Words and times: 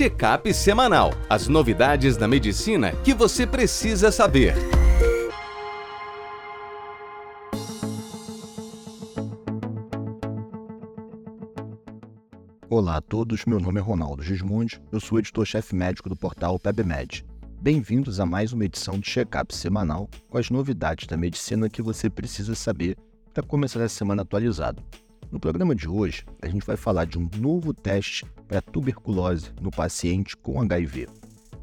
Check-up 0.00 0.50
semanal. 0.54 1.12
As 1.28 1.46
novidades 1.46 2.16
da 2.16 2.26
medicina 2.26 2.92
que 3.04 3.12
você 3.12 3.46
precisa 3.46 4.10
saber. 4.10 4.54
Olá 12.70 12.96
a 12.96 13.00
todos, 13.02 13.44
meu 13.44 13.60
nome 13.60 13.78
é 13.78 13.82
Ronaldo 13.82 14.22
Gismondi, 14.22 14.80
eu 14.90 15.00
sou 15.00 15.18
editor-chefe 15.18 15.74
médico 15.74 16.08
do 16.08 16.16
portal 16.16 16.58
PebMed. 16.58 17.26
Bem-vindos 17.60 18.18
a 18.20 18.24
mais 18.24 18.54
uma 18.54 18.64
edição 18.64 18.98
de 18.98 19.06
check-up 19.06 19.54
semanal 19.54 20.08
com 20.30 20.38
as 20.38 20.48
novidades 20.48 21.06
da 21.06 21.18
medicina 21.18 21.68
que 21.68 21.82
você 21.82 22.08
precisa 22.08 22.54
saber 22.54 22.96
para 23.34 23.42
começar 23.42 23.82
a 23.82 23.88
semana 23.90 24.22
atualizado. 24.22 24.82
No 25.30 25.38
programa 25.38 25.76
de 25.76 25.88
hoje, 25.88 26.24
a 26.42 26.48
gente 26.48 26.66
vai 26.66 26.76
falar 26.76 27.04
de 27.04 27.16
um 27.16 27.28
novo 27.36 27.72
teste 27.72 28.24
para 28.48 28.60
tuberculose 28.60 29.52
no 29.60 29.70
paciente 29.70 30.36
com 30.36 30.60
HIV, 30.60 31.06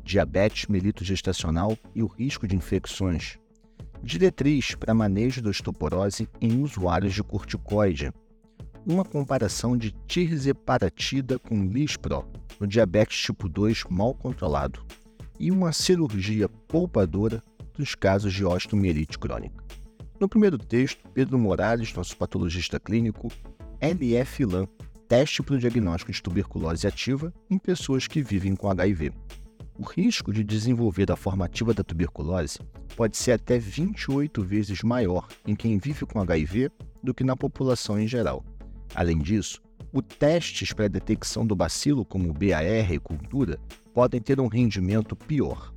diabetes 0.05 0.67
mellitus 0.67 1.05
gestacional 1.05 1.77
e 1.93 2.01
o 2.01 2.07
risco 2.07 2.47
de 2.47 2.55
infecções, 2.55 3.37
diretriz 4.01 4.73
para 4.73 4.93
manejo 4.93 5.41
da 5.41 5.49
osteoporose 5.49 6.29
em 6.39 6.63
usuários 6.63 7.13
de 7.13 7.21
corticoide, 7.21 8.13
uma 8.85 9.03
comparação 9.03 9.75
de 9.75 9.91
tirzeparatida 10.07 11.37
com 11.37 11.65
lispro 11.65 12.25
no 12.61 12.65
diabetes 12.65 13.19
tipo 13.19 13.49
2 13.49 13.83
mal 13.89 14.13
controlado 14.13 14.81
e 15.37 15.51
uma 15.51 15.73
cirurgia 15.73 16.47
poupadora 16.69 17.43
dos 17.77 17.95
casos 17.95 18.33
de 18.33 18.45
osteomielite 18.45 19.19
crônica. 19.19 19.61
No 20.19 20.27
primeiro 20.27 20.57
texto, 20.57 21.07
Pedro 21.13 21.37
Morales, 21.37 21.93
nosso 21.93 22.17
patologista 22.17 22.79
clínico, 22.79 23.31
LF-LAN, 23.79 24.67
teste 25.07 25.43
para 25.43 25.55
o 25.55 25.59
diagnóstico 25.59 26.11
de 26.11 26.21
tuberculose 26.21 26.87
ativa 26.87 27.31
em 27.49 27.57
pessoas 27.57 28.07
que 28.07 28.21
vivem 28.21 28.55
com 28.55 28.69
HIV. 28.69 29.11
O 29.77 29.83
risco 29.83 30.33
de 30.33 30.43
desenvolver 30.43 31.11
a 31.11 31.15
forma 31.15 31.45
ativa 31.45 31.73
da 31.73 31.83
tuberculose 31.83 32.59
pode 32.95 33.15
ser 33.15 33.33
até 33.33 33.59
28 33.59 34.43
vezes 34.43 34.81
maior 34.81 35.27
em 35.45 35.55
quem 35.55 35.77
vive 35.77 36.05
com 36.05 36.19
HIV 36.19 36.71
do 37.03 37.13
que 37.13 37.23
na 37.23 37.37
população 37.37 37.99
em 37.99 38.07
geral. 38.07 38.43
Além 38.95 39.19
disso, 39.19 39.61
os 39.93 40.03
testes 40.17 40.73
para 40.73 40.87
detecção 40.87 41.45
do 41.45 41.55
bacilo, 41.55 42.03
como 42.03 42.33
BAR 42.33 42.91
e 42.91 42.99
cultura, 42.99 43.59
podem 43.93 44.19
ter 44.19 44.39
um 44.39 44.47
rendimento 44.47 45.15
pior. 45.15 45.71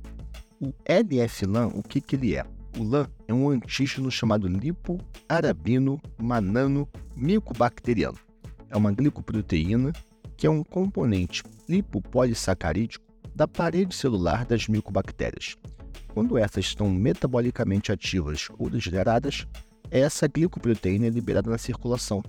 O 0.59 0.73
LF-LAN, 0.85 1.67
o 1.67 1.83
que, 1.83 2.01
que 2.01 2.15
ele 2.15 2.35
é? 2.35 2.45
O 2.77 2.83
LAN 2.83 3.07
é 3.27 3.33
um 3.33 3.49
antígeno 3.49 4.09
chamado 4.09 4.47
lipoarabino 4.47 6.01
manano 6.17 6.87
micobacteriano. 7.15 8.17
É 8.69 8.77
uma 8.77 8.91
glicoproteína 8.91 9.91
que 10.37 10.47
é 10.47 10.49
um 10.49 10.63
componente 10.63 11.43
lipopolissacarídico 11.67 13.05
da 13.35 13.47
parede 13.47 13.93
celular 13.93 14.45
das 14.45 14.67
micobactérias. 14.67 15.57
Quando 16.13 16.37
essas 16.37 16.65
estão 16.65 16.89
metabolicamente 16.89 17.91
ativas 17.91 18.47
ou 18.57 18.69
degeneradas, 18.69 19.45
essa 19.89 20.27
glicoproteína 20.27 21.07
é 21.07 21.09
liberada 21.09 21.49
na 21.49 21.57
circulação 21.57 22.23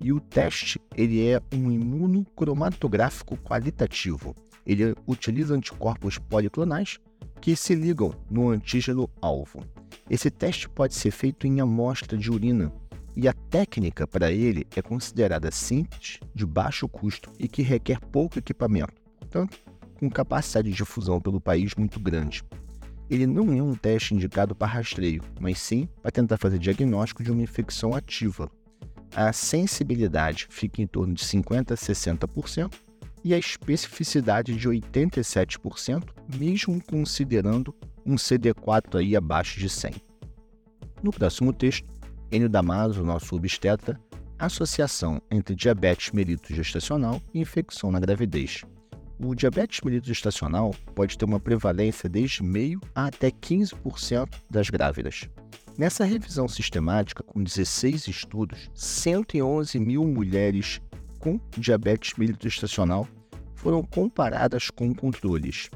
e 0.00 0.12
o 0.12 0.20
teste 0.20 0.80
ele 0.96 1.26
é 1.26 1.40
um 1.52 1.70
imunocromatográfico 1.70 3.36
qualitativo. 3.38 4.34
Ele 4.68 4.94
utiliza 5.06 5.54
anticorpos 5.54 6.18
policlonais 6.18 7.00
que 7.40 7.56
se 7.56 7.74
ligam 7.74 8.14
no 8.30 8.50
antígeno 8.50 9.08
alvo. 9.22 9.64
Esse 10.10 10.30
teste 10.30 10.68
pode 10.68 10.94
ser 10.94 11.10
feito 11.10 11.46
em 11.46 11.60
amostra 11.60 12.18
de 12.18 12.30
urina 12.30 12.70
e 13.16 13.26
a 13.26 13.32
técnica 13.32 14.06
para 14.06 14.30
ele 14.30 14.66
é 14.76 14.82
considerada 14.82 15.50
simples, 15.50 16.20
de 16.34 16.44
baixo 16.44 16.86
custo 16.86 17.32
e 17.38 17.48
que 17.48 17.62
requer 17.62 17.98
pouco 17.98 18.38
equipamento, 18.38 18.92
portanto, 19.18 19.58
com 19.98 20.10
capacidade 20.10 20.70
de 20.70 20.76
difusão 20.76 21.18
pelo 21.18 21.40
país 21.40 21.74
muito 21.74 21.98
grande. 21.98 22.44
Ele 23.08 23.26
não 23.26 23.50
é 23.52 23.62
um 23.62 23.74
teste 23.74 24.14
indicado 24.14 24.54
para 24.54 24.68
rastreio, 24.68 25.22
mas 25.40 25.58
sim 25.58 25.88
para 26.02 26.10
tentar 26.10 26.36
fazer 26.36 26.58
diagnóstico 26.58 27.22
de 27.22 27.32
uma 27.32 27.42
infecção 27.42 27.94
ativa, 27.94 28.50
a 29.16 29.32
sensibilidade 29.32 30.46
fica 30.50 30.82
em 30.82 30.86
torno 30.86 31.14
de 31.14 31.24
50% 31.24 31.72
a 31.72 31.74
60% 31.74 32.87
e 33.28 33.34
a 33.34 33.38
especificidade 33.38 34.56
de 34.56 34.66
87%, 34.66 36.02
mesmo 36.34 36.82
considerando 36.82 37.74
um 38.06 38.14
CD4 38.14 39.00
aí 39.00 39.14
abaixo 39.14 39.60
de 39.60 39.68
100. 39.68 39.96
No 41.02 41.12
próximo 41.12 41.52
texto, 41.52 41.86
Enio 42.32 42.48
Damaso, 42.48 43.04
nosso 43.04 43.36
obstetra, 43.36 44.00
associação 44.38 45.20
entre 45.30 45.54
diabetes 45.54 46.10
mellitus 46.10 46.56
gestacional 46.56 47.20
e 47.34 47.40
infecção 47.40 47.90
na 47.90 48.00
gravidez. 48.00 48.64
O 49.20 49.34
diabetes 49.34 49.82
mellitus 49.84 50.08
gestacional 50.08 50.74
pode 50.94 51.18
ter 51.18 51.26
uma 51.26 51.38
prevalência 51.38 52.08
desde 52.08 52.42
meio 52.42 52.80
a 52.94 53.08
até 53.08 53.30
15% 53.30 54.26
das 54.48 54.70
grávidas. 54.70 55.28
Nessa 55.76 56.02
revisão 56.02 56.48
sistemática, 56.48 57.22
com 57.22 57.42
16 57.42 58.08
estudos, 58.08 58.70
111 58.74 59.78
mil 59.78 60.06
mulheres 60.06 60.80
com 61.18 61.38
diabetes 61.58 62.14
mellitus 62.16 62.54
gestacional 62.54 63.06
foram 63.58 63.82
comparadas 63.82 64.70
com 64.70 64.94
controles. 64.94 65.68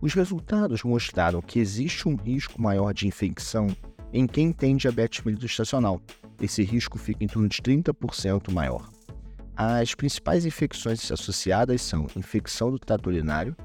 Os 0.00 0.14
resultados 0.14 0.82
mostraram 0.82 1.42
que 1.42 1.58
existe 1.58 2.08
um 2.08 2.16
risco 2.16 2.60
maior 2.60 2.92
de 2.92 3.06
infecção 3.06 3.68
em 4.12 4.26
quem 4.26 4.52
tem 4.52 4.76
diabetes 4.76 5.24
mellitus 5.24 5.50
gestacional. 5.50 6.00
Esse 6.40 6.62
risco 6.62 6.98
fica 6.98 7.24
em 7.24 7.26
torno 7.26 7.48
de 7.48 7.58
30% 7.58 8.52
maior. 8.52 8.88
As 9.56 9.94
principais 9.94 10.46
infecções 10.46 11.10
associadas 11.10 11.82
são 11.82 12.06
infecção 12.16 12.70
do 12.70 12.78
trato 12.78 13.08
urinário, 13.08 13.56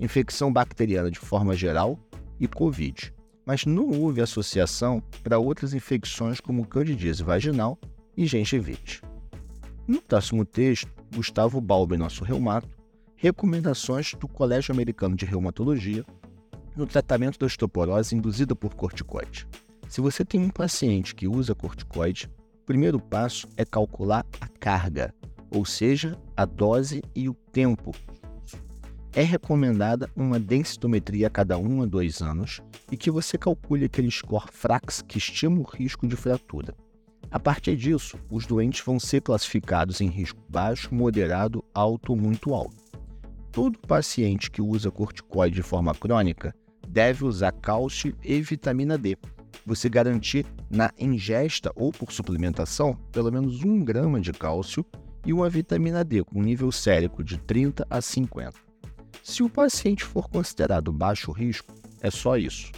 infecção 0.00 0.52
bacteriana 0.52 1.10
de 1.10 1.18
forma 1.18 1.54
geral 1.54 1.98
e 2.38 2.46
Covid 2.46 3.12
mas 3.48 3.64
não 3.64 3.88
houve 3.88 4.20
associação 4.20 5.02
para 5.24 5.38
outras 5.38 5.72
infecções 5.72 6.38
como 6.38 6.66
candidíase 6.66 7.22
vaginal 7.22 7.78
e 8.14 8.26
gengivite. 8.26 9.00
No 9.86 10.02
próximo 10.02 10.44
texto, 10.44 10.92
Gustavo 11.16 11.58
Balbi, 11.58 11.96
nosso 11.96 12.22
reumato, 12.22 12.68
recomendações 13.20 14.14
do 14.14 14.28
Colégio 14.28 14.72
Americano 14.72 15.16
de 15.16 15.26
Reumatologia 15.26 16.04
no 16.76 16.86
tratamento 16.86 17.36
da 17.36 17.46
osteoporose 17.46 18.14
induzida 18.14 18.54
por 18.54 18.76
corticoide. 18.76 19.44
Se 19.88 20.00
você 20.00 20.24
tem 20.24 20.40
um 20.40 20.50
paciente 20.50 21.16
que 21.16 21.26
usa 21.26 21.52
corticoide, 21.52 22.30
o 22.62 22.64
primeiro 22.64 23.00
passo 23.00 23.48
é 23.56 23.64
calcular 23.64 24.24
a 24.40 24.46
carga, 24.46 25.12
ou 25.50 25.64
seja, 25.64 26.16
a 26.36 26.44
dose 26.44 27.02
e 27.12 27.28
o 27.28 27.34
tempo 27.34 27.92
é 29.12 29.22
recomendada 29.22 30.08
uma 30.14 30.38
densitometria 30.38 31.26
a 31.26 31.30
cada 31.30 31.58
um 31.58 31.82
a 31.82 31.86
dois 31.86 32.22
anos 32.22 32.60
e 32.92 32.96
que 32.96 33.10
você 33.10 33.36
calcule 33.36 33.86
aquele 33.86 34.12
score 34.12 34.46
FRAX 34.52 35.02
que 35.02 35.18
estima 35.18 35.58
o 35.58 35.64
risco 35.64 36.06
de 36.06 36.14
fratura. 36.14 36.72
A 37.32 37.40
partir 37.40 37.74
disso, 37.74 38.16
os 38.30 38.46
doentes 38.46 38.80
vão 38.84 39.00
ser 39.00 39.22
classificados 39.22 40.00
em 40.00 40.06
risco 40.06 40.40
baixo, 40.48 40.94
moderado, 40.94 41.64
alto 41.74 42.12
ou 42.12 42.16
muito 42.16 42.54
alto. 42.54 42.87
Todo 43.52 43.78
paciente 43.78 44.50
que 44.50 44.62
usa 44.62 44.90
corticoide 44.90 45.56
de 45.56 45.62
forma 45.62 45.94
crônica 45.94 46.54
deve 46.86 47.24
usar 47.24 47.52
cálcio 47.52 48.14
e 48.22 48.40
vitamina 48.40 48.96
D. 48.96 49.16
Você 49.66 49.88
garantir 49.88 50.46
na 50.70 50.90
ingesta 50.98 51.72
ou 51.74 51.90
por 51.90 52.12
suplementação 52.12 52.94
pelo 53.12 53.32
menos 53.32 53.64
1 53.64 53.84
grama 53.84 54.20
de 54.20 54.32
cálcio 54.32 54.84
e 55.26 55.32
uma 55.32 55.48
vitamina 55.50 56.04
D 56.04 56.22
com 56.24 56.42
nível 56.42 56.70
sérico 56.70 57.24
de 57.24 57.38
30 57.38 57.86
a 57.90 58.00
50. 58.00 58.52
Se 59.22 59.42
o 59.42 59.50
paciente 59.50 60.04
for 60.04 60.28
considerado 60.28 60.92
baixo 60.92 61.32
risco, 61.32 61.74
é 62.00 62.10
só 62.10 62.36
isso. 62.36 62.70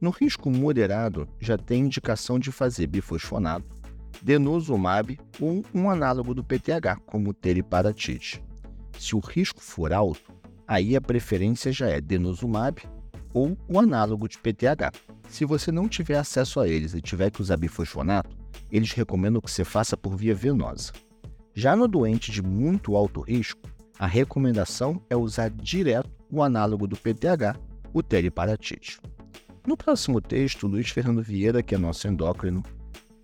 No 0.00 0.10
risco 0.10 0.50
moderado, 0.50 1.28
já 1.40 1.56
tem 1.56 1.86
indicação 1.86 2.38
de 2.38 2.52
fazer 2.52 2.86
bifosfonato, 2.86 3.66
denosumab 4.22 5.18
ou 5.40 5.64
um 5.74 5.88
análogo 5.88 6.34
do 6.34 6.44
PTH, 6.44 7.00
como 7.06 7.32
teriparatide. 7.32 8.42
Se 8.98 9.14
o 9.14 9.20
risco 9.20 9.60
for 9.60 9.92
alto, 9.92 10.32
aí 10.66 10.96
a 10.96 11.00
preferência 11.00 11.72
já 11.72 11.88
é 11.88 12.00
denosumab 12.00 12.82
ou 13.32 13.56
o 13.68 13.78
análogo 13.78 14.28
de 14.28 14.36
PTH. 14.38 14.92
Se 15.28 15.44
você 15.44 15.70
não 15.70 15.88
tiver 15.88 16.18
acesso 16.18 16.58
a 16.58 16.68
eles 16.68 16.94
e 16.94 17.00
tiver 17.00 17.30
que 17.30 17.40
usar 17.40 17.56
bifosfonato, 17.56 18.36
eles 18.70 18.92
recomendam 18.92 19.40
que 19.40 19.50
você 19.50 19.64
faça 19.64 19.96
por 19.96 20.16
via 20.16 20.34
venosa. 20.34 20.92
Já 21.54 21.76
no 21.76 21.86
doente 21.86 22.32
de 22.32 22.42
muito 22.42 22.96
alto 22.96 23.20
risco, 23.20 23.62
a 23.98 24.06
recomendação 24.06 25.00
é 25.08 25.16
usar 25.16 25.48
direto 25.50 26.10
o 26.30 26.42
análogo 26.42 26.86
do 26.86 26.96
PTH, 26.96 27.58
o 27.92 28.02
teriparatide. 28.02 28.98
No 29.66 29.76
próximo 29.76 30.20
texto, 30.20 30.66
Luiz 30.66 30.90
Fernando 30.90 31.22
Vieira, 31.22 31.62
que 31.62 31.74
é 31.74 31.78
nosso 31.78 32.08
endócrino, 32.08 32.62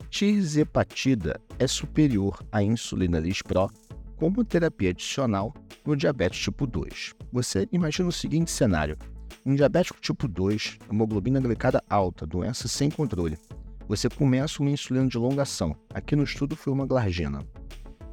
tirzepatida 0.08 1.40
é 1.58 1.66
superior 1.66 2.44
à 2.52 2.62
insulina 2.62 3.18
lispro 3.18 3.68
como 4.24 4.42
terapia 4.42 4.88
adicional 4.88 5.52
no 5.84 5.94
diabetes 5.94 6.40
tipo 6.40 6.66
2. 6.66 7.12
Você 7.30 7.68
imagina 7.70 8.08
o 8.08 8.12
seguinte 8.12 8.50
cenário: 8.50 8.96
um 9.44 9.54
diabético 9.54 10.00
tipo 10.00 10.26
2, 10.26 10.78
hemoglobina 10.90 11.38
glicada 11.42 11.84
alta, 11.90 12.26
doença 12.26 12.66
sem 12.66 12.88
controle. 12.88 13.36
Você 13.86 14.08
começa 14.08 14.62
uma 14.62 14.70
insulina 14.70 15.06
de 15.06 15.18
longação. 15.18 15.76
Aqui 15.92 16.16
no 16.16 16.24
estudo 16.24 16.56
foi 16.56 16.72
uma 16.72 16.86
glargina. 16.86 17.46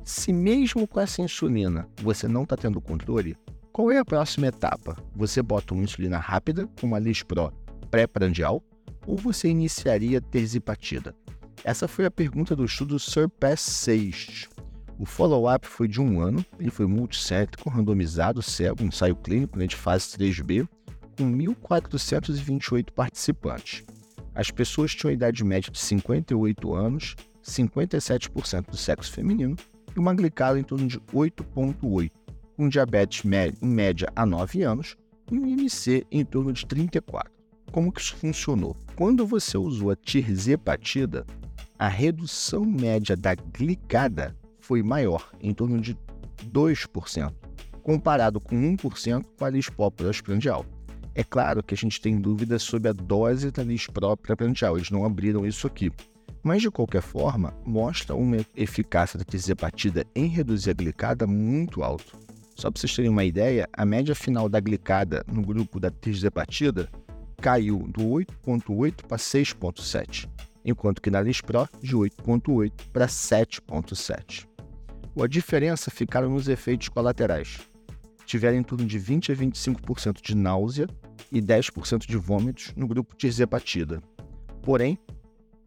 Se 0.03 0.33
mesmo 0.33 0.85
com 0.85 0.99
essa 0.99 1.21
insulina 1.21 1.87
você 2.01 2.27
não 2.27 2.43
está 2.43 2.57
tendo 2.57 2.81
controle, 2.81 3.37
Qual 3.71 3.89
é 3.89 3.97
a 3.97 4.03
próxima 4.03 4.47
etapa? 4.47 4.97
Você 5.15 5.41
bota 5.41 5.73
uma 5.73 5.83
insulina 5.83 6.17
rápida, 6.17 6.67
uma 6.83 6.99
Lispro 6.99 7.53
pré-prandial, 7.89 8.61
ou 9.07 9.15
você 9.15 9.47
iniciaria 9.47 10.19
terzipatida? 10.19 11.15
Essa 11.63 11.87
foi 11.87 12.05
a 12.05 12.11
pergunta 12.11 12.53
do 12.53 12.65
estudo 12.65 12.99
SURPASS 12.99 13.61
6. 13.61 14.49
O 15.01 15.05
follow-up 15.07 15.67
foi 15.67 15.87
de 15.87 15.99
um 15.99 16.21
ano, 16.21 16.45
ele 16.59 16.69
foi 16.69 16.85
multicêntrico, 16.85 17.71
randomizado, 17.71 18.39
cego, 18.39 18.83
ensaio 18.83 19.15
clínico 19.15 19.57
né, 19.57 19.65
de 19.65 19.75
fase 19.75 20.09
3B, 20.09 20.69
com 21.17 21.23
1.428 21.23 22.91
participantes. 22.91 23.83
As 24.35 24.51
pessoas 24.51 24.93
tinham 24.93 25.09
a 25.09 25.13
idade 25.13 25.43
média 25.43 25.71
de 25.71 25.79
58 25.79 26.75
anos, 26.75 27.15
57% 27.43 28.69
do 28.69 28.77
sexo 28.77 29.11
feminino 29.11 29.55
e 29.95 29.97
uma 29.97 30.13
glicada 30.13 30.59
em 30.59 30.63
torno 30.63 30.87
de 30.87 30.99
8,8 30.99 32.11
com 32.55 32.69
diabetes 32.69 33.25
em 33.25 33.67
média 33.67 34.07
há 34.15 34.23
9 34.23 34.61
anos 34.61 34.95
e 35.31 35.35
um 35.35 35.47
IMC 35.47 36.05
em 36.11 36.23
torno 36.23 36.53
de 36.53 36.63
34. 36.63 37.33
Como 37.71 37.91
que 37.91 38.01
isso 38.01 38.15
funcionou? 38.17 38.77
Quando 38.95 39.25
você 39.25 39.57
usou 39.57 39.89
a 39.89 39.95
tirzepatida, 39.95 41.25
a 41.79 41.87
redução 41.87 42.63
média 42.63 43.15
da 43.15 43.33
glicada 43.33 44.39
foi 44.71 44.81
maior, 44.81 45.29
em 45.41 45.53
torno 45.53 45.81
de 45.81 45.97
2%, 46.49 47.33
comparado 47.83 48.39
com 48.39 48.55
1% 48.55 49.25
com 49.37 49.43
a 49.43 49.49
lispópora 49.49 50.09
prandial. 50.23 50.65
É 51.13 51.25
claro 51.25 51.61
que 51.61 51.73
a 51.73 51.77
gente 51.77 51.99
tem 51.99 52.17
dúvidas 52.21 52.63
sobre 52.63 52.87
a 52.87 52.93
dose 52.93 53.51
da 53.51 53.63
lisprópria 53.63 54.33
prandial, 54.33 54.77
eles 54.77 54.89
não 54.89 55.03
abriram 55.03 55.45
isso 55.45 55.67
aqui. 55.67 55.91
Mas, 56.41 56.61
de 56.61 56.71
qualquer 56.71 57.01
forma, 57.01 57.53
mostra 57.65 58.15
uma 58.15 58.37
eficácia 58.55 59.19
da 59.19 59.25
tirzepatida 59.25 60.05
em 60.15 60.27
reduzir 60.27 60.69
a 60.69 60.73
glicada 60.73 61.27
muito 61.27 61.83
alto. 61.83 62.17
Só 62.55 62.71
para 62.71 62.79
vocês 62.79 62.95
terem 62.95 63.11
uma 63.11 63.25
ideia, 63.25 63.67
a 63.73 63.85
média 63.85 64.15
final 64.15 64.47
da 64.47 64.61
glicada 64.61 65.21
no 65.27 65.41
grupo 65.41 65.81
da 65.81 65.91
tirzepatida 65.91 66.87
caiu 67.41 67.79
do 67.89 68.03
8,8 68.03 69.05
para 69.05 69.17
6,7, 69.17 70.29
enquanto 70.63 71.01
que 71.01 71.11
na 71.11 71.21
Lispro 71.21 71.67
de 71.81 71.93
8,8 71.93 72.71
para 72.93 73.07
7,7. 73.07 74.49
A 75.19 75.27
diferença 75.27 75.91
ficaram 75.91 76.29
nos 76.29 76.47
efeitos 76.47 76.87
colaterais. 76.87 77.59
Tiveram 78.25 78.57
em 78.57 78.63
torno 78.63 78.85
de 78.85 78.97
20 78.97 79.31
a 79.31 79.35
25% 79.35 80.21
de 80.21 80.35
náusea 80.35 80.87
e 81.29 81.41
10% 81.41 82.07
de 82.07 82.15
vômitos 82.15 82.73
no 82.77 82.87
grupo 82.87 83.13
tirzepatida. 83.15 84.01
Porém, 84.63 84.97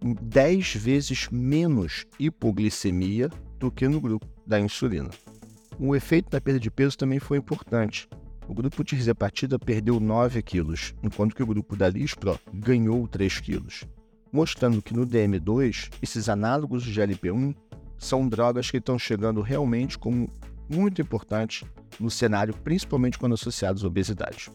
10 0.02 0.74
vezes 0.76 1.28
menos 1.30 2.06
hipoglicemia 2.18 3.28
do 3.58 3.70
que 3.70 3.86
no 3.86 4.00
grupo 4.00 4.26
da 4.46 4.58
insulina. 4.58 5.10
O 5.78 5.94
efeito 5.94 6.30
da 6.30 6.40
perda 6.40 6.58
de 6.58 6.70
peso 6.70 6.96
também 6.96 7.18
foi 7.18 7.36
importante. 7.36 8.08
O 8.48 8.54
grupo 8.54 8.82
de 8.82 8.90
tirzepatida 8.90 9.58
perdeu 9.58 10.00
9 10.00 10.42
quilos, 10.42 10.94
enquanto 11.02 11.34
que 11.34 11.42
o 11.42 11.46
grupo 11.46 11.76
da 11.76 11.88
Lispro 11.88 12.38
ganhou 12.52 13.06
3 13.06 13.40
quilos, 13.40 13.84
mostrando 14.32 14.82
que 14.82 14.94
no 14.94 15.06
DM2, 15.06 15.90
esses 16.02 16.28
análogos 16.28 16.82
de 16.82 16.92
GLP-1 16.92 17.54
são 18.04 18.28
drogas 18.28 18.70
que 18.70 18.76
estão 18.76 18.98
chegando 18.98 19.40
realmente 19.40 19.98
como 19.98 20.28
muito 20.68 21.00
importantes 21.00 21.66
no 21.98 22.10
cenário, 22.10 22.54
principalmente 22.54 23.18
quando 23.18 23.34
associados 23.34 23.84
à 23.84 23.86
obesidade. 23.86 24.50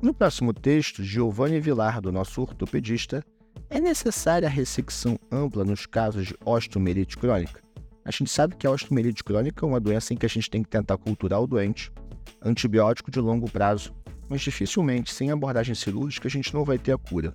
No 0.00 0.14
próximo 0.14 0.52
texto, 0.52 1.02
Giovanni 1.02 1.60
Vilar, 1.60 2.00
do 2.00 2.12
nosso 2.12 2.40
ortopedista, 2.40 3.24
é 3.68 3.80
necessária 3.80 4.46
a 4.46 4.50
ressecção 4.50 5.18
ampla 5.30 5.64
nos 5.64 5.86
casos 5.86 6.28
de 6.28 6.36
osteomielite 6.44 7.18
crônica? 7.18 7.60
A 8.04 8.10
gente 8.10 8.30
sabe 8.30 8.56
que 8.56 8.66
a 8.66 8.70
osteomielite 8.70 9.24
crônica 9.24 9.66
é 9.66 9.68
uma 9.68 9.80
doença 9.80 10.14
em 10.14 10.16
que 10.16 10.24
a 10.24 10.28
gente 10.28 10.48
tem 10.48 10.62
que 10.62 10.68
tentar 10.68 10.96
culturar 10.96 11.42
o 11.42 11.46
doente, 11.46 11.92
antibiótico 12.40 13.10
de 13.10 13.20
longo 13.20 13.50
prazo, 13.50 13.92
mas 14.28 14.40
dificilmente, 14.40 15.12
sem 15.12 15.30
abordagem 15.30 15.74
cirúrgica, 15.74 16.28
a 16.28 16.30
gente 16.30 16.54
não 16.54 16.64
vai 16.64 16.78
ter 16.78 16.92
a 16.92 16.98
cura. 16.98 17.34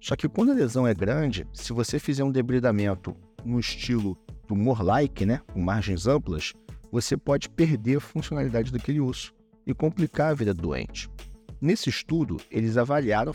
Só 0.00 0.16
que 0.16 0.28
quando 0.28 0.50
a 0.50 0.54
lesão 0.54 0.86
é 0.86 0.94
grande, 0.94 1.46
se 1.52 1.72
você 1.72 1.98
fizer 1.98 2.24
um 2.24 2.32
debridamento 2.32 3.14
no 3.44 3.60
estilo 3.60 4.18
tumor-like, 4.50 5.24
né, 5.24 5.40
com 5.52 5.60
margens 5.60 6.08
amplas, 6.08 6.54
você 6.90 7.16
pode 7.16 7.48
perder 7.48 7.98
a 7.98 8.00
funcionalidade 8.00 8.72
daquele 8.72 9.00
osso 9.00 9.32
e 9.64 9.72
complicar 9.72 10.32
a 10.32 10.34
vida 10.34 10.52
do 10.52 10.62
doente. 10.62 11.08
Nesse 11.60 11.88
estudo, 11.88 12.36
eles 12.50 12.76
avaliaram 12.76 13.32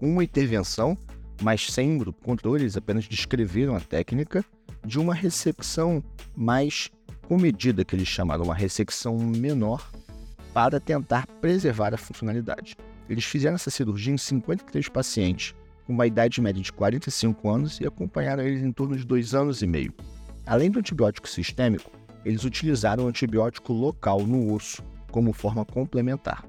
uma 0.00 0.22
intervenção, 0.22 0.96
mas 1.42 1.66
sem 1.66 1.98
grupo 1.98 2.22
controle, 2.24 2.62
eles 2.62 2.76
apenas 2.76 3.08
descreveram 3.08 3.74
a 3.74 3.80
técnica 3.80 4.44
de 4.86 5.00
uma 5.00 5.12
ressecção 5.12 6.04
mais 6.36 6.88
comedida, 7.26 7.84
que 7.84 7.96
eles 7.96 8.06
chamaram 8.06 8.44
uma 8.44 8.54
ressecção 8.54 9.18
menor, 9.18 9.90
para 10.54 10.78
tentar 10.78 11.26
preservar 11.40 11.94
a 11.94 11.98
funcionalidade. 11.98 12.76
Eles 13.08 13.24
fizeram 13.24 13.56
essa 13.56 13.70
cirurgia 13.70 14.14
em 14.14 14.18
53 14.18 14.88
pacientes, 14.88 15.52
uma 15.90 16.06
idade 16.06 16.40
média 16.40 16.62
de 16.62 16.72
45 16.72 17.48
anos 17.48 17.80
e 17.80 17.86
acompanharam 17.86 18.42
eles 18.42 18.62
em 18.62 18.72
torno 18.72 18.96
de 18.96 19.04
dois 19.04 19.34
anos 19.34 19.60
e 19.60 19.66
meio. 19.66 19.92
Além 20.46 20.70
do 20.70 20.78
antibiótico 20.78 21.28
sistêmico, 21.28 21.90
eles 22.24 22.44
utilizaram 22.44 23.04
o 23.04 23.08
antibiótico 23.08 23.72
local 23.72 24.22
no 24.22 24.54
osso 24.54 24.82
como 25.10 25.32
forma 25.32 25.64
complementar. 25.64 26.44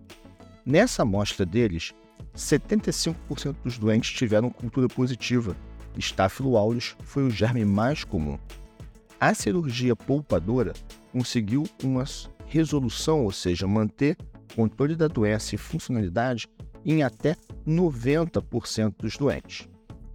Nessa 0.65 1.01
amostra 1.01 1.45
deles, 1.45 1.93
75% 2.35 3.55
dos 3.63 3.77
doentes 3.77 4.11
tiveram 4.11 4.49
cultura 4.49 4.87
positiva 4.87 5.55
Staphylo 5.97 6.55
aureus 6.55 6.95
foi 7.03 7.23
o 7.23 7.29
germe 7.29 7.65
mais 7.65 8.03
comum. 8.03 8.37
A 9.19 9.33
cirurgia 9.33 9.95
poupadora 9.95 10.73
conseguiu 11.11 11.63
uma 11.83 12.05
resolução, 12.45 13.23
ou 13.23 13.31
seja, 13.31 13.67
manter 13.67 14.17
controle 14.55 14.95
da 14.95 15.07
doença 15.07 15.55
e 15.55 15.57
funcionalidade 15.57 16.47
em 16.85 17.03
até 17.03 17.35
90% 17.67 18.95
dos 18.99 19.17
doentes. 19.17 19.67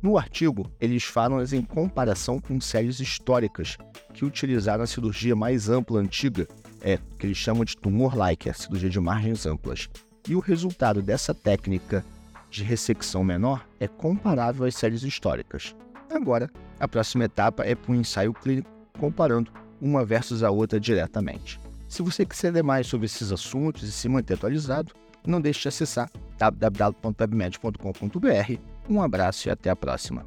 No 0.03 0.19
artigo, 0.19 0.71
eles 0.81 1.05
falam 1.05 1.43
em 1.43 1.63
comparação 1.63 2.39
com 2.39 2.61
séries 2.61 3.01
históricas 3.01 3.77
que 4.13 4.25
utilizaram 4.25 4.85
a 4.85 4.87
cirurgia 4.87 5.35
mais 5.35 5.69
ampla 5.69 6.01
antiga, 6.01 6.47
é, 6.81 6.99
que 7.19 7.27
eles 7.27 7.37
chamam 7.37 7.65
de 7.65 7.77
tumor-like, 7.77 8.49
a 8.49 8.55
cirurgia 8.55 8.91
de 8.91 9.01
margens 9.01 9.47
amplas. 9.47 9.89
E 10.29 10.35
o 10.35 10.41
resultado 10.41 11.03
dessa 11.03 11.35
técnica 11.35 12.05
de 12.51 12.63
ressecção 12.63 13.25
menor 13.25 13.67
é 13.81 13.89
comparável 13.89 14.65
às 14.65 14.77
séries 14.77 15.03
históricas. 15.03 15.75
Agora, 16.11 16.51
a 16.79 16.87
próxima 16.87 17.25
etapa 17.25 17.65
é 17.65 17.75
para 17.75 17.93
um 17.93 17.97
ensaio 17.97 18.33
clínico 18.33 18.71
comparando 18.99 19.51
uma 19.81 20.05
versus 20.05 20.43
a 20.43 20.51
outra 20.51 20.79
diretamente. 20.79 21.61
Se 21.89 22.03
você 22.03 22.25
quiser 22.25 22.53
ler 22.53 22.63
mais 22.63 22.87
sobre 22.87 23.07
esses 23.07 23.31
assuntos 23.31 23.83
e 23.83 23.93
se 23.93 24.09
manter 24.09 24.35
atualizado, 24.35 24.93
não 25.27 25.41
deixe 25.41 25.63
de 25.63 25.69
acessar 25.69 26.11
www.webmed.com.br. 26.39 28.61
Um 28.89 29.03
abraço 29.03 29.49
e 29.49 29.51
até 29.51 29.71
a 29.71 29.77
próxima. 29.77 30.25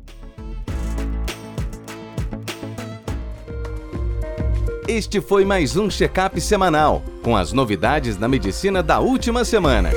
Este 4.87 5.21
foi 5.21 5.45
mais 5.45 5.77
um 5.77 5.89
check-up 5.89 6.41
semanal 6.41 7.03
com 7.23 7.37
as 7.37 7.53
novidades 7.53 8.17
da 8.17 8.27
medicina 8.27 8.81
da 8.81 8.99
última 8.99 9.45
semana. 9.45 9.91